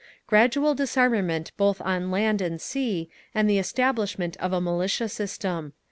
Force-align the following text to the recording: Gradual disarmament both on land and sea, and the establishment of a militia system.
Gradual 0.25 0.73
disarmament 0.73 1.51
both 1.57 1.79
on 1.81 2.09
land 2.09 2.41
and 2.41 2.59
sea, 2.59 3.07
and 3.35 3.47
the 3.47 3.59
establishment 3.59 4.35
of 4.37 4.51
a 4.51 4.59
militia 4.59 5.07
system. 5.07 5.73